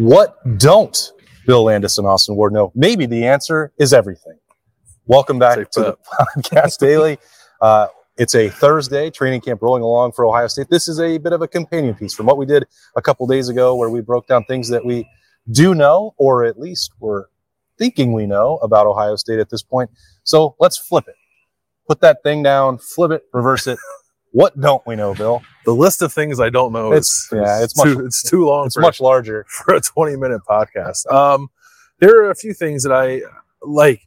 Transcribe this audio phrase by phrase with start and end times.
[0.00, 1.12] What don't
[1.46, 2.72] Bill Landis and Austin Ward know?
[2.74, 4.38] Maybe the answer is everything.
[5.04, 5.98] Welcome back Safe to bet.
[6.02, 7.18] the podcast daily.
[7.60, 10.68] Uh, it's a Thursday, training camp rolling along for Ohio State.
[10.70, 12.64] This is a bit of a companion piece from what we did
[12.96, 15.06] a couple days ago, where we broke down things that we
[15.50, 17.26] do know, or at least we're
[17.76, 19.90] thinking we know about Ohio State at this point.
[20.24, 21.16] So let's flip it.
[21.86, 23.78] Put that thing down, flip it, reverse it.
[24.32, 25.42] What don't we know, Bill?
[25.64, 28.44] The list of things I don't know It's- is yeah, it's much- too, it's too
[28.46, 29.44] long It's for, much larger.
[29.48, 31.10] for a 20 minute podcast.
[31.12, 31.48] Um,
[31.98, 33.22] there are a few things that I
[33.62, 34.02] like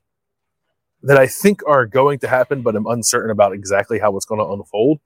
[1.03, 4.39] that I think are going to happen, but I'm uncertain about exactly how it's going
[4.39, 4.99] to unfold.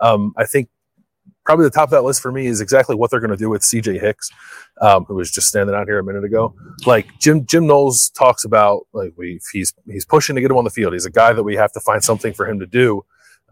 [0.00, 0.68] Um, I think
[1.46, 3.48] probably the top of that list for me is exactly what they're going to do
[3.48, 4.28] with CJ Hicks,
[4.80, 6.54] um, who was just standing out here a minute ago.
[6.86, 10.64] Like Jim Jim Knowles talks about, like we he's he's pushing to get him on
[10.64, 10.92] the field.
[10.92, 13.04] He's a guy that we have to find something for him to do,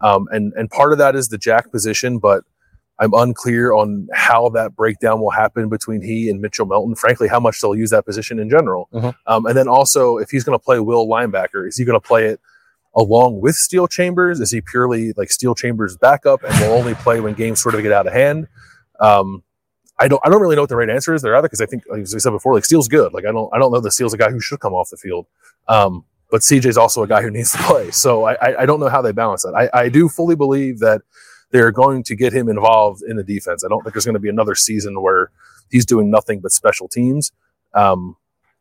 [0.03, 2.43] um, and and part of that is the jack position, but
[2.99, 6.95] I'm unclear on how that breakdown will happen between he and Mitchell Melton.
[6.95, 8.87] Frankly, how much they'll use that position in general.
[8.93, 9.15] Mhm.
[9.25, 12.07] Um, and then also, if he's going to play Will linebacker, is he going to
[12.07, 12.39] play it
[12.95, 14.39] along with Steele Chambers?
[14.39, 17.81] Is he purely like Steele Chambers backup and will only play when games sort of
[17.81, 18.47] get out of hand?
[18.99, 19.41] Um,
[19.99, 20.21] I don't.
[20.25, 22.01] I don't really know what the right answer is there either because I think, like
[22.01, 23.13] as I said before, like Steele's good.
[23.13, 23.49] Like I don't.
[23.53, 25.25] I don't know that Steele's a guy who should come off the field.
[25.67, 27.91] Um, but CJ's also a guy who needs to play.
[27.91, 29.53] So I, I, don't know how they balance that.
[29.53, 31.03] I, I do fully believe that
[31.51, 33.63] they're going to get him involved in the defense.
[33.63, 35.29] I don't think there's going to be another season where
[35.69, 37.31] he's doing nothing but special teams.
[37.75, 38.17] Um,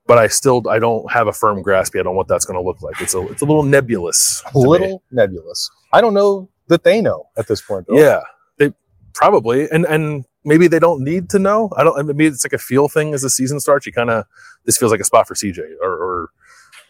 [0.06, 2.62] but I still I don't have a firm grasp yet on what that's going to
[2.62, 3.00] look like.
[3.00, 4.42] It's a it's a little nebulous.
[4.48, 4.68] A to me.
[4.68, 5.70] little nebulous.
[5.94, 7.86] I don't know that they know at this point.
[7.86, 7.96] Bill.
[7.96, 8.20] Yeah,
[8.58, 8.74] they
[9.14, 11.70] probably and and maybe they don't need to know.
[11.74, 12.06] I don't.
[12.06, 13.86] Maybe it's like a feel thing as the season starts.
[13.86, 14.26] You kind of
[14.66, 16.30] this feels like a spot for CJ or, or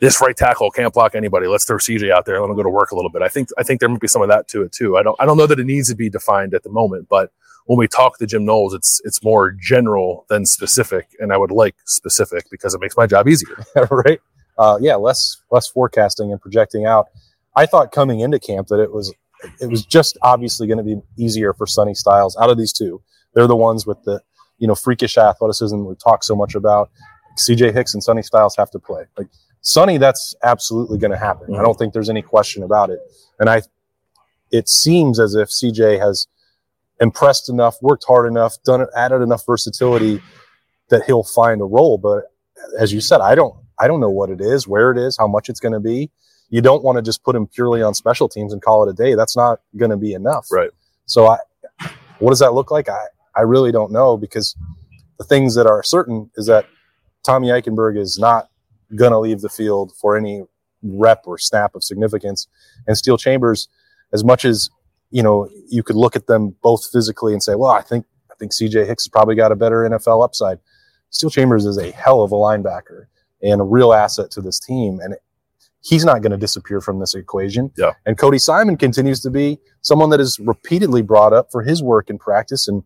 [0.03, 1.47] this right tackle can't block anybody.
[1.47, 2.41] Let's throw CJ out there.
[2.41, 3.23] Let him go to work a little bit.
[3.23, 4.97] I think I think there might be some of that to it too.
[4.97, 7.31] I don't I don't know that it needs to be defined at the moment, but
[7.67, 11.53] when we talk to Jim Knowles, it's it's more general than specific, and I would
[11.53, 13.57] like specific because it makes my job easier.
[13.91, 14.21] right?
[14.59, 17.07] Uh, yeah, less less forecasting and projecting out.
[17.55, 19.15] I thought coming into camp that it was
[19.61, 23.01] it was just obviously going to be easier for Sonny Styles out of these two.
[23.35, 24.21] They're the ones with the
[24.59, 26.91] you know freakish athleticism we talk so much about.
[27.39, 29.05] CJ Hicks and Sonny Styles have to play.
[29.17, 29.29] Like
[29.63, 31.47] Sonny, that's absolutely going to happen.
[31.49, 31.65] I mm-hmm.
[31.65, 32.99] don't think there's any question about it.
[33.39, 33.63] And I,
[34.51, 36.27] it seems as if CJ has
[37.01, 40.21] impressed enough, worked hard enough, done added enough versatility
[40.91, 41.97] that he'll find a role.
[41.97, 42.25] But
[42.79, 45.27] as you said, I don't I don't know what it is, where it is, how
[45.27, 46.11] much it's going to be.
[46.51, 48.93] You don't want to just put him purely on special teams and call it a
[48.93, 49.15] day.
[49.15, 50.47] That's not going to be enough.
[50.53, 50.71] Right.
[51.07, 51.39] So I
[52.19, 52.89] what does that look like?
[52.89, 53.07] I
[53.37, 54.57] I really don't know because
[55.19, 56.67] the things that are certain is that
[57.25, 58.49] Tommy Eichenberg is not
[58.97, 60.43] going to leave the field for any
[60.83, 62.49] rep or snap of significance.
[62.87, 63.69] And Steele Chambers,
[64.13, 64.71] as much as
[65.13, 68.35] you know, you could look at them both physically and say, well, I think I
[68.35, 70.59] think CJ Hicks has probably got a better NFL upside.
[71.11, 73.07] Steele Chambers is a hell of a linebacker
[73.43, 75.15] and a real asset to this team, and
[75.83, 77.71] he's not going to disappear from this equation.
[77.77, 77.93] Yeah.
[78.07, 82.09] And Cody Simon continues to be someone that is repeatedly brought up for his work
[82.09, 82.83] in practice, and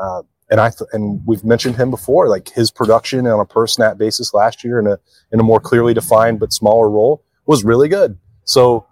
[0.00, 3.66] uh, and I th- and we've mentioned him before, like his production on a per
[3.66, 4.98] snap basis last year in a
[5.32, 8.18] in a more clearly defined but smaller role was really good.
[8.44, 8.86] So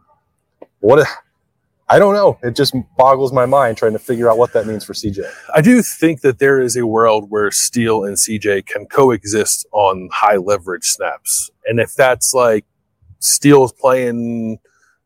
[0.80, 1.06] what?
[1.88, 2.38] I don't know.
[2.42, 5.30] It just boggles my mind trying to figure out what that means for CJ.
[5.54, 10.08] I do think that there is a world where Steele and CJ can coexist on
[10.10, 11.50] high leverage snaps.
[11.66, 12.64] And if that's like
[13.18, 14.58] Steele's playing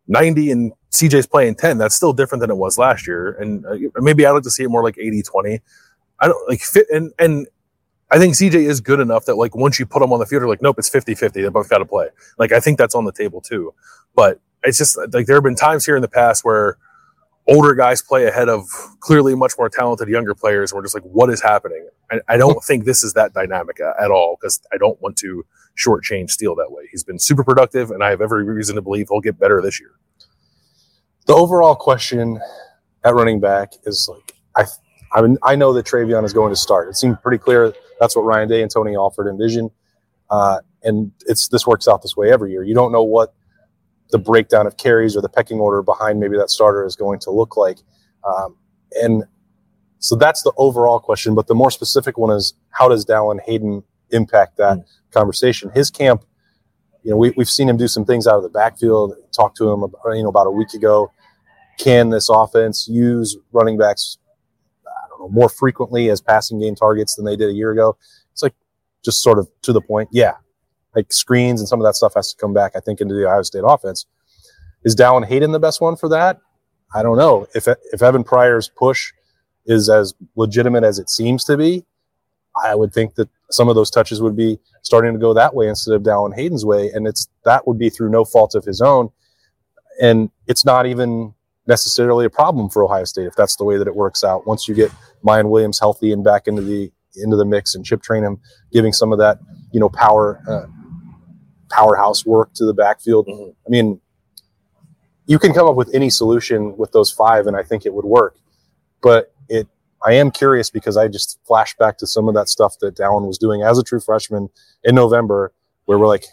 [0.07, 3.33] 90 and CJ's playing 10, that's still different than it was last year.
[3.33, 5.61] And uh, maybe I'd like to see it more like 80 20.
[6.21, 6.87] I don't like fit.
[6.91, 7.47] And, and
[8.11, 10.41] I think CJ is good enough that like once you put him on the field,
[10.43, 11.43] you're like, nope, it's 50 50.
[11.43, 12.09] They both got to play.
[12.39, 13.75] Like I think that's on the table too.
[14.15, 16.79] But it's just like there have been times here in the past where
[17.49, 18.65] older guys play ahead of
[19.01, 20.73] clearly much more talented younger players.
[20.73, 21.89] We're just like, what is happening?
[22.11, 25.17] I, I don't think this is that dynamic a- at all because I don't want
[25.19, 25.45] to
[25.77, 26.85] shortchange Steele that way.
[26.91, 29.81] He's been super productive, and I have every reason to believe he'll get better this
[29.81, 29.93] year.
[31.27, 32.41] The overall question
[33.05, 34.65] at running back is like I
[35.17, 36.89] I mean I know that TreVeyon is going to start.
[36.89, 39.71] It seemed pretty clear that's what Ryan Day and Tony Alford envisioned,
[40.31, 42.63] uh, and it's this works out this way every year.
[42.63, 43.35] You don't know what
[44.11, 47.31] the breakdown of carries or the pecking order behind maybe that starter is going to
[47.33, 47.79] look like,
[48.23, 48.57] um,
[48.93, 49.25] and
[49.99, 51.35] so that's the overall question.
[51.35, 55.71] But the more specific one is how does Dallan Hayden impact that conversation?
[55.75, 56.25] His camp
[57.07, 59.15] you know, we, we've seen him do some things out of the backfield.
[59.33, 61.13] Talked to him, about, you know, about a week ago.
[61.79, 64.19] Can this offense use running backs,
[65.19, 67.97] know, more frequently as passing game targets than they did a year ago?
[68.33, 68.55] It's like
[69.05, 70.09] just sort of to the point.
[70.13, 70.35] Yeah,
[70.95, 72.73] like screens and some of that stuff has to come back.
[72.75, 74.07] I think into the Ohio State offense.
[74.85, 76.39] Is Dallan Hayden the best one for that?
[76.95, 77.47] I don't know.
[77.55, 79.13] If if Evan Pryor's push
[79.67, 81.85] is as legitimate as it seems to be,
[82.65, 85.69] I would think that some of those touches would be starting to go that way
[85.69, 86.91] instead of Dallan Hayden's way.
[86.91, 89.11] And it's that would be through no fault of his own.
[90.01, 91.35] And it's not even
[91.67, 94.47] necessarily a problem for Ohio State if that's the way that it works out.
[94.47, 94.91] Once you get
[95.25, 98.39] Miyan Williams healthy and back into the into the mix and Chip Trayanum
[98.73, 99.39] giving some of that,
[99.73, 100.67] you know, power uh,
[101.71, 103.27] powerhouse work to the backfield.
[103.27, 103.55] Mhm.
[103.67, 104.01] I mean,
[105.27, 108.05] you can come up with any solution with those five, and I think it would
[108.05, 108.37] work.
[109.03, 109.67] But it,
[110.05, 113.27] I am curious because I just flash back to some of that stuff that Dallan
[113.27, 114.49] was doing as a true freshman
[114.85, 115.53] in November,
[115.87, 116.27] where we're like,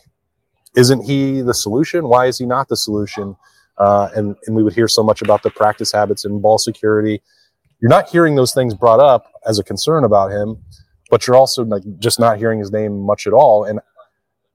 [0.75, 2.07] isn't he the solution?
[2.07, 3.35] Why is he not the solution?
[3.77, 7.21] Uh, and and we would hear so much about the practice habits and ball security.
[7.81, 10.57] You're not hearing those things brought up as a concern about him,
[11.09, 13.79] but you're also like just not hearing his name much at all, and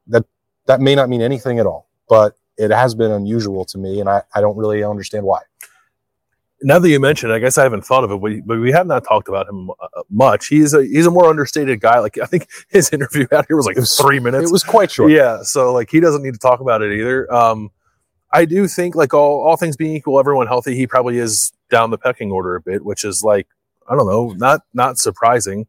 [0.06, 0.24] that
[0.66, 1.88] that may not mean anything at all.
[2.08, 5.40] But it has been unusual to me, and I, I don't really understand why.
[6.62, 8.58] now that you mention it, I guess I haven't thought of it, but we, but
[8.58, 10.46] we have not talked about him uh, much.
[10.48, 11.98] He's a he's a more understated guy.
[12.00, 14.48] Like I think his interview out here was like was- three minutes.
[14.48, 15.10] It was quite short.
[15.12, 17.32] Yeah, so like he doesn't need to talk about it either.
[17.32, 17.70] Um,
[18.32, 21.90] I do think like all all things being equal, everyone healthy, he probably is down
[21.90, 23.46] the pecking order a bit, which is like
[23.88, 25.66] I don't know, not not surprising.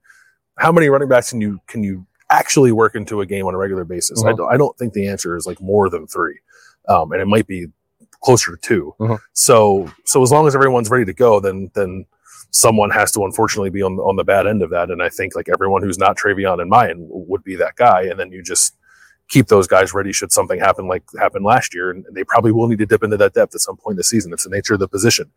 [0.57, 3.57] How many running backs can you can you actually work into a game on a
[3.57, 4.23] regular basis?
[4.23, 4.37] I, Mhm.
[4.37, 6.39] don't, I don't think the answer is like more than three,
[6.87, 7.67] um, and it might be
[8.21, 9.19] closer to 2 Mhm.
[9.33, 12.05] So so as long as everyone's ready to go, then then
[12.51, 14.89] someone has to unfortunately be on on the bad end of that.
[14.91, 18.19] And I think like everyone who's not TreVeyon and Miyan would be that guy, and
[18.19, 18.75] then you just
[19.29, 21.91] keep those guys ready should something happen like happened last year.
[21.91, 24.03] And they probably will need to dip into that depth at some point in the
[24.03, 24.33] season.
[24.33, 25.31] It's the nature of the position.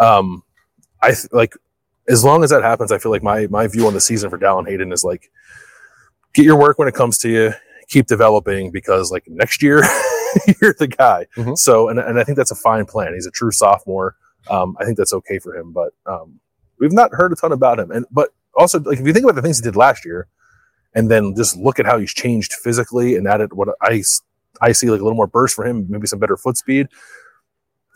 [0.00, 0.42] Um,
[1.02, 1.54] I th- like
[2.08, 4.38] as long as that happens, I feel like my my view on the season for
[4.38, 5.30] Dallan Hayden is like
[6.34, 7.52] get your work when it comes to you,
[7.88, 9.78] keep developing because like next year
[10.60, 11.26] you're the guy.
[11.36, 11.58] Mhm.
[11.58, 13.12] So and and I think that's a fine plan.
[13.14, 14.16] He's a true sophomore.
[14.50, 16.40] Um, I think that's okay for him, but um,
[16.78, 17.90] we've not heard a ton about him.
[17.90, 20.28] And but also like if you think about the things he did last year,
[20.94, 24.02] and then just look at how he's changed physically and added what I
[24.60, 26.88] I see like a little more burst for him, maybe some better foot speed.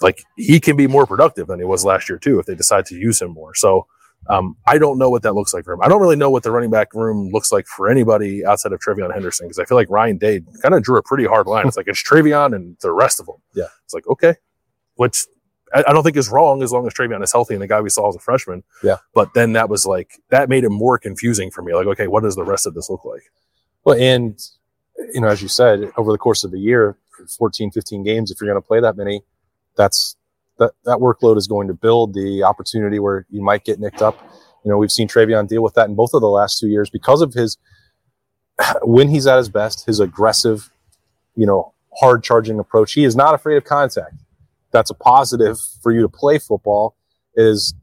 [0.00, 2.86] Like he can be more productive than he was last year too if they decide
[2.86, 3.54] to use him more.
[3.54, 3.86] So
[4.28, 5.80] um, I don't know what that looks like for him.
[5.82, 8.80] I don't really know what the running back room looks like for anybody outside of
[8.80, 11.66] TreVeyon Henderson because I feel like Ryan Day kind of drew a pretty hard line.
[11.66, 13.36] It's like it's TreVeyon and the rest of them.
[13.54, 13.66] Yeah.
[13.84, 14.34] it's like okay,
[14.96, 15.26] which
[15.76, 17.80] I, I don't think is wrong as long as TreVeyon is healthy and the guy
[17.80, 18.62] we saw as a freshman.
[18.82, 18.96] Yeah.
[19.14, 21.74] but then that was like that made it more confusing for me.
[21.74, 23.30] Like okay, what does the rest of this look like?
[23.84, 24.40] Well, and
[25.12, 26.96] you know, as you said, over the course of a year,
[27.38, 29.22] 14, 15 games, if you're going to play that many,
[29.76, 30.16] that's
[30.58, 34.18] that that workload is going to build the opportunity where you might get nicked up.
[34.64, 36.90] You know, we've seen TreVeyon deal with that in both of the last two years
[36.90, 37.58] because of his
[38.82, 40.70] when he's at his best, his aggressive,
[41.36, 42.92] you know, hard charging approach.
[42.92, 44.14] He is not afraid of contact.
[44.76, 46.94] That's a positive for you to play football.
[47.38, 47.74] is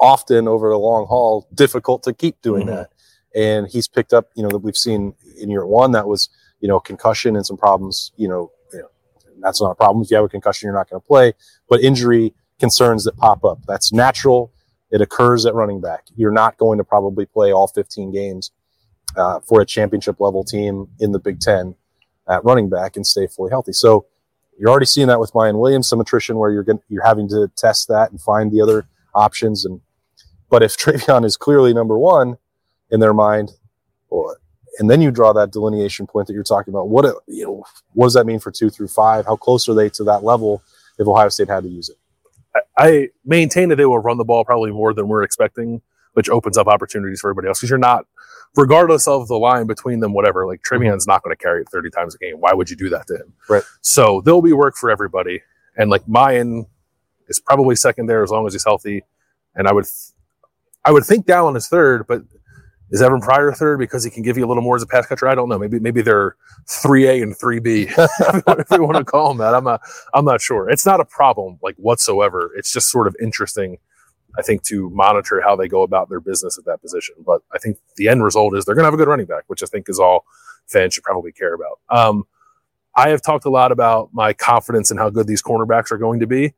[0.00, 2.70] often over the long haul difficult to keep doing Mhm.
[2.70, 2.90] that.
[3.34, 6.28] And he's picked up, you know, that we've seen in year one that was,
[6.60, 8.88] you know, concussion and some problems, you know, you know,
[9.40, 10.02] that's not a problem.
[10.04, 11.32] If you have a concussion, you're not going to play,
[11.70, 13.60] but injury concerns that pop up.
[13.66, 14.52] That's natural.
[14.90, 16.04] It occurs at running back.
[16.14, 18.50] You're not going to probably play all 15 games
[19.16, 21.76] uh, for a championship level team in the Big Ten
[22.28, 23.72] at running back and stay fully healthy.
[23.72, 24.04] So
[24.58, 27.50] you're already seeing that with Miyan Williams, some attrition where you're going you're having to
[27.56, 29.64] test that and find the other options.
[29.64, 29.80] And
[30.50, 32.38] but if TreVeyon is clearly number one
[32.90, 33.52] in their mind,
[34.10, 34.36] well,
[34.78, 36.88] and then you draw that delineation point that you're talking about.
[36.88, 39.26] What you know, what does that mean for two through five?
[39.26, 40.62] How close are they to that level
[40.98, 41.96] if Ohio State had to use it?
[42.76, 45.82] I maintain that they will run the ball probably more than we're expecting,
[46.14, 48.06] which opens up opportunities for everybody else because you're not,
[48.56, 50.46] regardless of the line between them, whatever.
[50.46, 50.82] Like mm-hmm.
[50.82, 52.36] TreVeyon's not going to carry it 30 times a game.
[52.38, 53.32] Why would you do that to him?
[53.48, 53.62] Right.
[53.80, 55.42] So there'll be work for everybody,
[55.76, 56.66] and like Miyan
[57.28, 59.04] is probably second there as long as he's healthy,
[59.54, 59.86] and I would,
[60.84, 62.22] I would think Dallan is third, but.
[62.90, 65.06] Is Evan Pryor third because he can give you a little more as a pass
[65.06, 65.28] catcher?
[65.28, 65.58] I don't know.
[65.58, 66.36] Maybe maybe they're
[66.66, 69.54] three A and three B, if you want to call them that.
[69.54, 69.82] I'm not
[70.14, 70.70] I'm not sure.
[70.70, 72.50] It's not a problem like whatsoever.
[72.56, 73.76] It's just sort of interesting,
[74.36, 77.14] I think, to monitor how they go about their business at that position.
[77.24, 79.44] But I think the end result is they're going to have a good running back,
[79.46, 80.24] which I think is all
[80.66, 81.80] fans should probably care about.
[81.88, 82.24] Um,
[82.94, 86.20] I have talked a lot about my confidence in how good these cornerbacks are going
[86.20, 86.54] to be.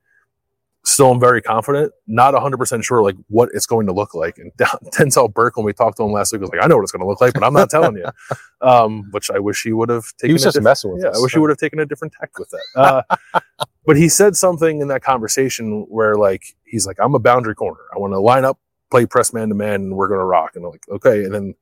[0.83, 1.93] Still, I'm very confident.
[2.07, 4.39] Not 100% sure like what it's going to look like.
[4.39, 6.83] And Denzel Burke, when we talked to him last week, was like, I know what
[6.83, 8.07] it's going to look like, but I'm not telling you.
[8.63, 10.29] Um, which I wish he would have taken.
[10.29, 11.17] He was a just different- messing with yeah, us.
[11.17, 12.67] I wish he would have taken a different tack with that.
[12.77, 13.17] Uh,
[13.87, 17.81] but he said something in that conversation where, like, he's like, "I'm a boundary corner.
[17.95, 18.59] I want to line up,
[18.91, 21.25] play press man to man, and we're going to rock." And I'm like, okay.
[21.25, 21.55] And then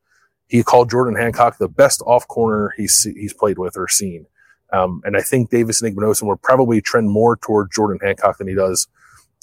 [0.48, 4.26] he called Jordan Hancock the best off corner he's he's played with or seen.
[4.72, 8.54] Um, and I think Davison Igbinosun will probably trend more toward Jordan Hancock than he
[8.54, 8.88] does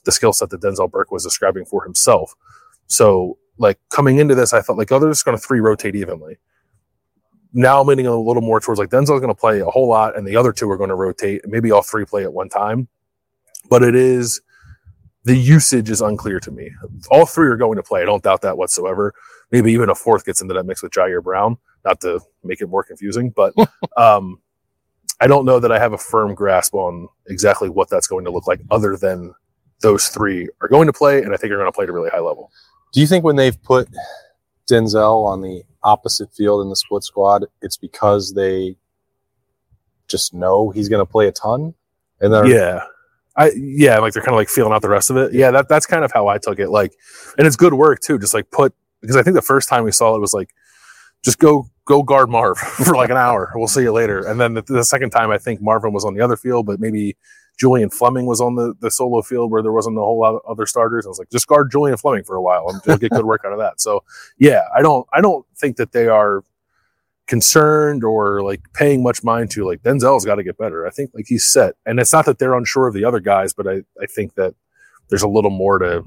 [0.06, 2.36] the skill set that Denzel Burke was describing for himself.
[2.88, 5.96] So, like coming into this, I thought like, oh, they're just going to three rotate
[5.96, 6.38] evenly.
[7.54, 10.18] now I'm leaning a little more towards like Denzel's going to play a whole lot,
[10.18, 11.42] and the other two are going to rotate.
[11.48, 12.88] Maybe all three play at one time,
[13.70, 14.42] but it is
[15.26, 16.72] the usage is unclear to me.
[17.10, 18.02] All three are going to play.
[18.02, 19.14] I don't doubt that whatsoever.
[19.52, 22.68] Maybe even a fourth gets into that mix with Jyaire Brown, not to make it
[22.68, 23.54] more confusing, but
[23.98, 24.40] um,
[25.22, 28.32] I don't know that I have a firm grasp on exactly what that's going to
[28.32, 29.34] look like, other than
[29.82, 31.94] those three are going to play, and I think they're going to play at a
[31.94, 32.52] really high level.
[32.94, 33.90] Do you think when they've put
[34.70, 38.78] Denzel on the opposite field in the split squad, it's because they
[40.08, 41.74] just know he's going to play a ton?
[42.22, 42.84] And then yeah,
[43.36, 45.34] I yeah, like they're kind of like feeling out the rest of it.
[45.34, 46.70] Yeah, that that's kind of how I took it.
[46.70, 46.94] Like,
[47.38, 48.18] and it's good work too.
[48.18, 50.50] Just like put because I think the first time we saw it was like
[51.24, 53.52] just go go guard Marv for like an hour.
[53.56, 54.26] We'll see you later.
[54.26, 56.80] And then the, the, second time, I think Marvin was on the other field, but
[56.80, 57.18] maybe
[57.58, 60.42] Julian Fleming was on the, the solo field where there wasn't a whole lot of
[60.48, 61.06] other starters.
[61.06, 63.54] I was like, just guard Julian Fleming for a while and get good work out
[63.54, 63.80] of that.
[63.80, 64.04] So
[64.38, 66.44] yeah, I don't I don't think that they are
[67.28, 70.86] concerned or like paying much mind to like Denzel's got to get better.
[70.86, 71.76] I think like he's set.
[71.86, 74.54] And it's not that they're unsure of the other guys, but I, I think that
[75.10, 76.04] there's a little more to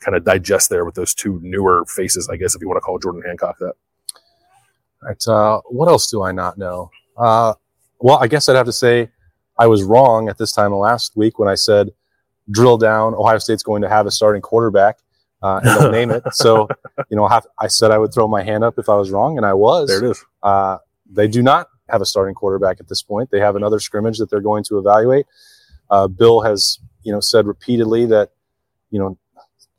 [0.00, 2.82] kind of digest there with those two newer faces, I guess, if you want to
[2.82, 3.74] call Jordan Hancock that.
[5.02, 5.28] All right.
[5.28, 6.90] Uh, what else do I not know?
[7.16, 7.54] Uh,
[8.00, 9.10] well, I guess I'd have to say
[9.58, 11.90] I was wrong at this time of last week when I said
[12.50, 13.14] drill down.
[13.14, 14.98] Ohio State's going to have a starting quarterback
[15.42, 16.22] uh, and they'll name it.
[16.32, 16.68] So,
[17.10, 19.36] you know, have, I said I would throw my hand up if I was wrong,
[19.36, 19.88] and I was.
[19.88, 20.24] There it is.
[20.42, 20.78] Uh,
[21.10, 23.30] they do not have a starting quarterback at this point.
[23.30, 25.26] They have another scrimmage that they're going to evaluate.
[25.90, 28.30] Uh, Bill has, you know, said repeatedly that,
[28.90, 29.18] you know,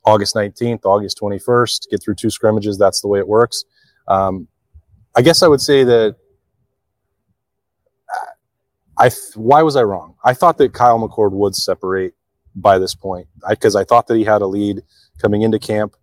[0.05, 2.77] August 19th, August 21st, get through two scrimmages.
[2.77, 3.63] That's the way it works.
[4.07, 4.47] Um,
[5.15, 6.15] I guess I would say that
[8.99, 10.15] I why was I wrong?
[10.23, 12.13] I thought that Kyle McCord would separate
[12.55, 14.81] by this point because I, I, thought that he had a lead
[15.21, 15.95] coming into camp.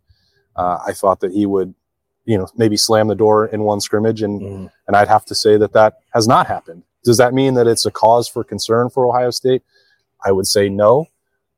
[0.54, 1.74] Uh, I thought that he would,
[2.24, 4.70] you know, maybe slam the door in one scrimmage, and mm.
[4.86, 6.84] and I'd have to say that that has not happened.
[7.04, 9.62] Does that mean that it's a cause for concern for Ohio State?
[10.24, 11.06] I would say no.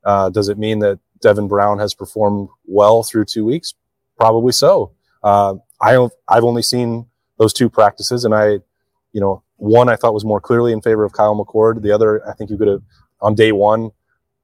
[0.03, 3.73] Uh, does it mean that Devin Brown has performed well through two weeks?
[4.17, 4.91] Probably so.
[5.23, 8.59] Uh, I I've only seen those two practices, and I,
[9.13, 11.81] you know, one I thought was more clearly in favor of Kyle McCord.
[11.81, 12.81] The other, I think you could have
[13.21, 13.91] on day one.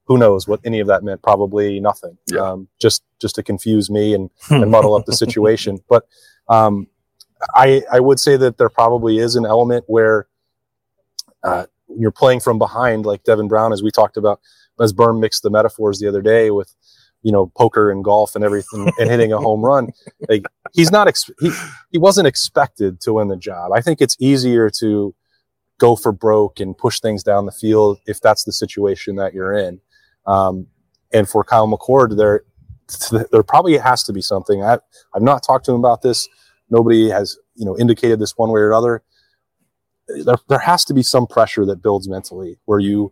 [0.05, 1.24] Who knows what any of that meant?
[1.24, 2.17] Probably nothing.
[2.27, 2.41] Yeah.
[2.41, 5.79] Um, just just to confuse me and, and muddle up the situation.
[5.89, 6.05] But
[6.48, 6.88] um,
[7.55, 10.27] I I would say that there probably is an element where
[11.43, 11.65] uh,
[11.98, 14.41] you're playing from behind, like Devin Brown, as we talked about,
[14.79, 16.75] as Berm mixed the metaphors the other day with
[17.25, 19.89] you know poker and golf and everything and hitting a home run
[20.29, 21.51] like he's not ex- he,
[21.91, 23.72] he wasn't expected to win the job.
[23.74, 25.13] I think it's easier to
[25.79, 29.53] go for broke and push things down the field if that's the situation that you're
[29.53, 29.82] in.
[30.27, 30.67] Um,
[31.12, 32.44] and for kyle mccord there
[33.32, 34.63] there probably has to be something.
[34.63, 34.77] I,
[35.15, 36.29] i've not talked to him about this.
[36.70, 39.01] Nobody has you know indicated this one way or another.
[40.08, 43.12] There, there has to be some pressure that builds mentally where you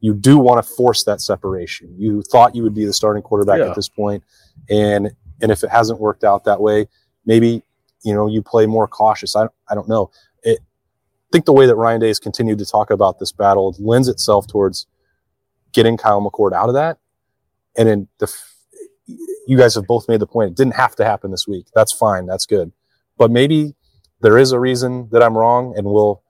[0.00, 1.94] you do want to force that separation.
[1.96, 3.68] You thought you would be the starting quarterback yeah.
[3.68, 4.24] at this point,
[4.68, 6.88] and and if it hasn't worked out that way,
[7.26, 7.62] maybe
[8.02, 9.36] you know you play more cautious.
[9.36, 10.10] I I don't know.
[10.42, 13.76] It, I think the way that Ryan Day has continued to talk about this battle
[13.78, 14.86] lends itself towards
[15.72, 16.98] getting Kyle McCord out of that,
[17.76, 18.34] and then the
[19.46, 21.66] you guys have both made the point it didn't have to happen this week.
[21.74, 22.26] That's fine.
[22.26, 22.72] That's good,
[23.18, 23.74] but maybe
[24.22, 26.22] there is a reason that I'm wrong, and we'll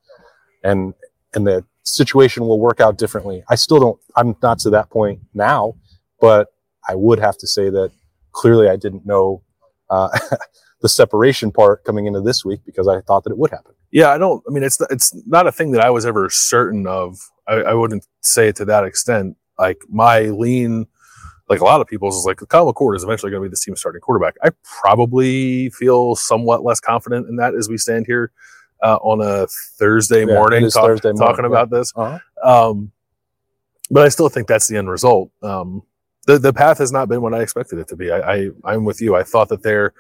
[0.65, 0.95] and
[1.35, 3.43] and the situation will work out differently.
[3.49, 5.75] I still don't, I'm not to that point now,
[6.21, 6.49] but
[6.89, 7.91] I would have to say that
[8.33, 9.43] clearly I didn't know
[9.89, 10.17] uh,
[10.81, 13.73] the separation part coming into this week because I thought that it would happen.
[13.91, 16.87] Yeah, I don't, I mean, it's, it's not a thing that I was ever certain
[16.87, 17.19] of.
[17.49, 19.37] I, I wouldn't say it to that extent.
[19.59, 20.87] Like my lean,
[21.49, 23.65] like a lot of people's is like Kyle McCord is eventually going to be this
[23.65, 24.37] team's starting quarterback.
[24.43, 28.31] I probably feel somewhat less confident in that as we stand here
[28.83, 29.47] uh, on a
[29.79, 31.51] Thursday yeah, morning, talk, Thursday morning talking yeah.
[31.51, 31.93] about this.
[31.97, 32.71] Uh-huh.
[32.71, 32.93] Um,
[33.91, 35.31] but I still think that's the end result.
[35.43, 35.83] Um,
[36.27, 38.11] the the path has not been what I expected it to be.
[38.11, 39.17] I, I am with you.
[39.17, 39.95] I thought that there,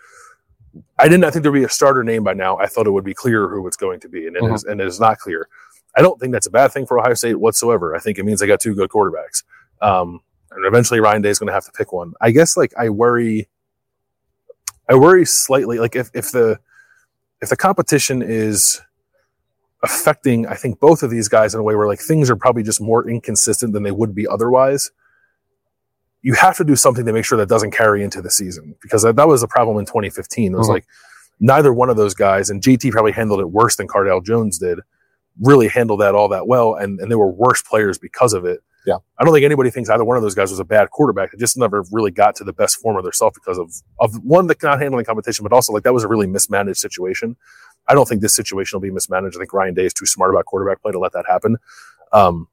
[0.98, 2.58] I did not think there'd be a starter name by now.
[2.58, 4.54] I thought it would be clear who it's going to be, and it uh-huh.
[4.54, 5.48] is, and it is not clear.
[5.96, 7.96] I don't think that's a bad thing for Ohio State whatsoever.
[7.96, 9.42] I think it means they got two good quarterbacks.
[9.82, 10.20] Um,
[10.52, 12.12] and eventually Ryan Day is going to have to pick one.
[12.20, 13.48] I guess like I worry,
[14.88, 15.78] I worry slightly.
[15.78, 16.60] Like if if the
[17.40, 18.80] if the competition is
[19.82, 22.62] affecting, I think, both of these guys in a way where like things are probably
[22.62, 24.90] just more inconsistent than they would be otherwise,
[26.22, 29.02] you have to do something to make sure that doesn't carry into the season because
[29.02, 30.52] that, that was the problem in 2015.
[30.52, 30.74] It was mm-hmm.
[30.74, 30.86] like
[31.40, 34.80] neither one of those guys, and JT probably handled it worse than Cardale Jones did,
[35.40, 38.60] really handled that all that well, and, and they were worse players because of it.
[38.86, 38.96] Yeah.
[39.18, 41.32] I don't think anybody thinks either one of those guys was a bad quarterback.
[41.32, 44.46] They just never really got to the best form of themselves because of, of one,
[44.46, 47.36] the not handling competition, but also like that was a really mismanaged situation.
[47.88, 49.36] I don't think this situation will be mismanaged.
[49.36, 51.56] I think Ryan Day is too smart about quarterback play to let that happen.
[52.12, 52.48] Um,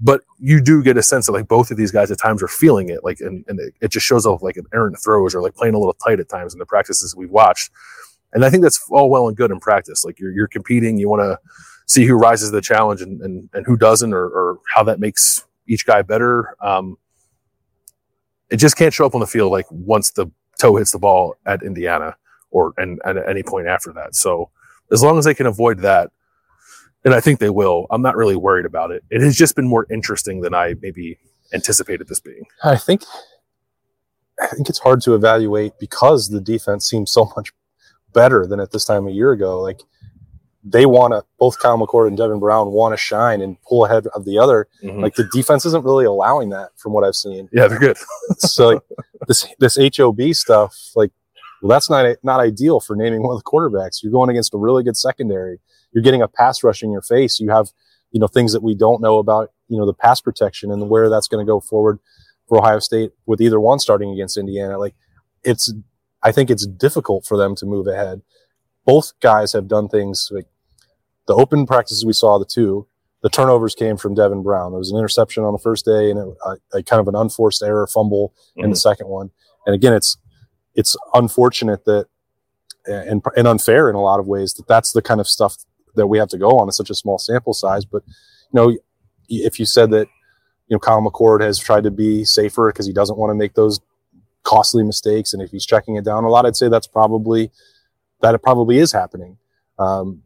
[0.00, 2.48] but you do get a sense that like both of these guys at times are
[2.48, 5.42] feeling it, like, and, and it, it just shows off like an errant throws or
[5.42, 7.72] like playing a little tight at times in the practices we've watched.
[8.32, 10.04] And I think that's all well and good in practice.
[10.04, 11.38] Like you're, you're competing, you want to
[11.86, 15.00] see who rises to the challenge and, and, and who doesn't, or, or how that
[15.00, 16.56] makes each guy better.
[16.60, 16.96] Um,
[18.50, 20.26] it just can't show up on the field like once the
[20.58, 22.16] toe hits the ball at Indiana
[22.50, 24.16] or and, and at any point after that.
[24.16, 24.50] So
[24.90, 26.10] as long as they can avoid that,
[27.04, 27.86] and I think they will.
[27.90, 29.04] I'm not really worried about it.
[29.10, 31.18] It has just been more interesting than I maybe
[31.54, 32.44] anticipated this being.
[32.64, 33.02] I think
[34.40, 37.52] I think it's hard to evaluate because the defense seems so much
[38.12, 39.60] better than at this time a year ago.
[39.60, 39.80] Like
[40.70, 44.06] they want to both Kyle McCord and Devin Brown want to shine and pull ahead
[44.08, 44.68] of the other.
[44.82, 45.00] Mm-hmm.
[45.00, 47.48] Like the defense isn't really allowing that from what I've seen.
[47.52, 47.98] Yeah, they're good.
[48.38, 48.82] so like
[49.26, 51.10] this this HOB stuff, like
[51.62, 54.02] well, that's not not ideal for naming one of the quarterbacks.
[54.02, 55.58] You're going against a really good secondary
[55.92, 57.40] you're getting a pass rush in your face.
[57.40, 57.70] You have,
[58.10, 61.08] you know, things that we don't know about, you know, the pass protection and where
[61.08, 61.98] that's going to go forward
[62.48, 64.78] for Ohio State with either one starting against Indiana.
[64.78, 64.94] Like
[65.42, 65.72] it's,
[66.22, 68.22] I think it's difficult for them to move ahead.
[68.84, 70.46] Both guys have done things like
[71.28, 72.88] the open practices we saw, the two,
[73.22, 74.72] the turnovers came from Devin Brown.
[74.72, 77.62] There was an interception on the first day and a, a kind of an unforced
[77.62, 78.64] error fumble mm-hmm.
[78.64, 78.80] in the mm-hmm.
[78.80, 79.30] second one.
[79.66, 80.16] And again, it's,
[80.74, 82.06] it's unfortunate that
[82.86, 85.56] and, and unfair in a lot of ways that that's the kind of stuff
[85.94, 86.68] that we have to go on.
[86.68, 87.84] It's such a small sample size.
[87.84, 88.14] But you
[88.54, 88.76] know,
[89.28, 90.08] if you said that
[90.68, 93.54] you know Kyle McCord has tried to be safer because he doesn't want to make
[93.54, 93.80] those
[94.42, 97.50] costly mistakes, and if he's checking it down a lot, I'd say that's probably
[98.22, 99.36] that it probably is happening.
[99.78, 100.22] Um,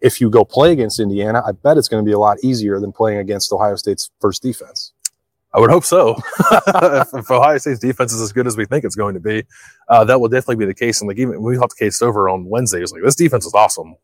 [0.00, 2.80] if you go play against Indiana, I bet it's going to be a lot easier
[2.80, 4.92] than playing against Ohio State's first defense.
[5.52, 6.16] I would hope so.
[6.52, 9.44] if, if, Ohio State's defense is as good as we think it's going to be,
[9.88, 11.00] uh, that will definitely be the case.
[11.00, 13.54] And like even we talked to Cade Stover on Wednesday, it's like this defense is
[13.54, 13.96] awesome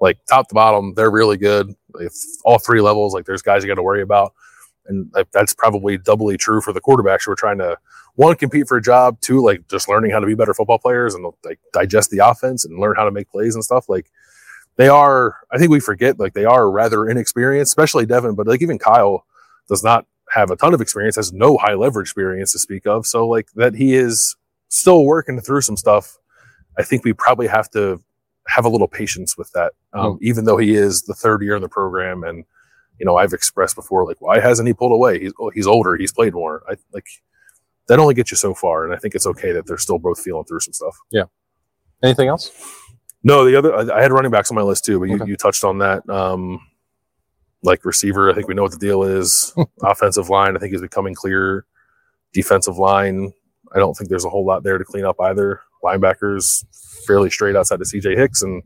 [0.00, 1.74] like top to bottom, they're really good.
[2.00, 2.12] If
[2.44, 4.34] all three levels, like there's guys you got to worry about,
[4.86, 7.78] and that's probably doubly true for the quarterbacks who are trying to
[8.16, 11.14] one compete for a job, two like just learning how to be better football players
[11.14, 13.88] and like digest the offense and learn how to make plays and stuff.
[13.88, 14.10] Like
[14.76, 18.62] they are, I think we forget like they are rather inexperienced, especially Devin, but like
[18.62, 19.24] even Kyle
[19.68, 23.06] does not have a ton of experience, has no high leverage experience to speak of.
[23.06, 24.36] So like that he is
[24.68, 26.18] still working through some stuff.
[26.76, 28.02] I think we probably have to
[28.48, 29.72] have a little patience with that.
[29.92, 30.18] Um, mm.
[30.22, 32.44] Even though he is the third year in the program, and
[32.98, 35.20] you know, I've expressed before, like, why hasn't he pulled away?
[35.20, 36.62] He's oh, he's older, he's played more.
[36.68, 37.06] I like
[37.88, 40.20] that only gets you so far, and I think it's okay that they're still both
[40.20, 40.96] feeling through some stuff.
[41.10, 41.24] Yeah.
[42.02, 42.50] Anything else?
[43.24, 45.24] No, the other I, had running backs on my list too, but you, okay.
[45.26, 46.08] you touched on that.
[46.08, 46.60] Um,
[47.62, 49.54] like receiver, I think we know what the deal is.
[49.82, 51.64] Offensive line, I think is becoming clear.
[52.34, 53.32] Defensive line,
[53.74, 55.62] I don't think there's a whole lot there to clean up either.
[55.82, 56.64] Linebackers,
[57.06, 58.62] fairly straight outside of CJ Hicks and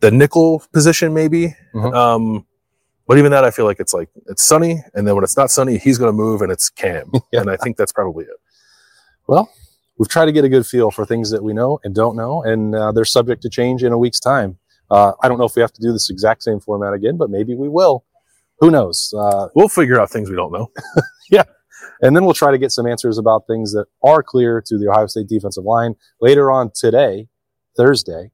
[0.00, 1.56] the nickel position, maybe.
[1.74, 1.94] Mm-hmm.
[1.94, 2.46] Um,
[3.06, 5.50] but even that, I feel like it's like it's Sonny, and then when it's not
[5.50, 7.40] Sonny, he's going to move, and it's Cam, yeah.
[7.40, 8.36] and I think that's probably it.
[9.26, 9.50] Well,
[9.98, 12.42] we've tried to get a good feel for things that we know and don't know,
[12.42, 14.58] and uh, they're subject to change in a week's time.
[14.90, 17.30] Uh, I don't know if we have to do this exact same format again, but
[17.30, 18.04] maybe we will.
[18.60, 19.12] Who knows?
[19.16, 20.70] Uh, we'll figure out things we don't know.
[21.30, 21.44] yeah.
[22.00, 24.88] And then we'll try to get some answers about things that are clear to the
[24.88, 27.28] Ohio State defensive line later on today,
[27.76, 28.30] Thursday.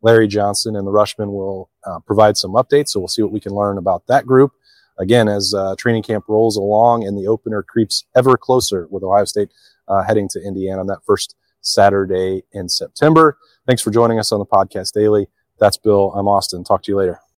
[0.00, 2.90] Larry Johnson and the Rushmen will uh, provide some updates.
[2.90, 4.52] So we'll see what we can learn about that group.
[4.98, 9.24] Again, as uh, training camp rolls along and the opener creeps ever closer with Ohio
[9.24, 9.50] State
[9.88, 13.38] uh, heading to Indiana on that first Saturday in September.
[13.66, 15.28] Thanks for joining us on the podcast daily.
[15.58, 16.12] That's Bill.
[16.14, 16.64] I'm Austin.
[16.64, 17.20] Talk to you later.